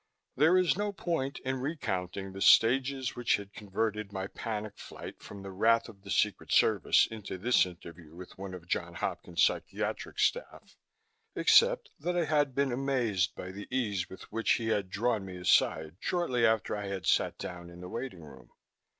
There 0.35 0.57
is 0.57 0.75
no 0.75 0.91
point 0.91 1.37
in 1.45 1.57
recounting 1.57 2.33
the 2.33 2.41
stages 2.41 3.15
which 3.15 3.35
had 3.35 3.53
converted 3.53 4.11
my 4.11 4.25
panic 4.25 4.79
flight 4.79 5.21
from 5.21 5.43
the 5.43 5.51
wrath 5.51 5.87
of 5.87 6.01
the 6.01 6.09
Secret 6.09 6.51
Service 6.51 7.07
into 7.11 7.37
this 7.37 7.67
interview 7.67 8.15
with 8.15 8.35
one 8.35 8.55
of 8.55 8.67
Johns 8.67 8.97
Hopkins 8.97 9.43
psychiatric 9.43 10.17
staff, 10.17 10.75
except 11.35 11.91
that 11.99 12.17
I 12.17 12.25
had 12.25 12.55
been 12.55 12.71
amazed 12.71 13.35
by 13.35 13.51
the 13.51 13.67
ease 13.69 14.09
with 14.09 14.23
which 14.31 14.53
he 14.53 14.69
had 14.69 14.89
drawn 14.89 15.23
me 15.23 15.37
aside 15.37 15.97
shortly 15.99 16.47
after 16.47 16.75
I 16.75 16.87
had 16.87 17.05
sat 17.05 17.37
down 17.37 17.69
in 17.69 17.79
the 17.79 17.87
waiting 17.87 18.23
room. 18.23 18.49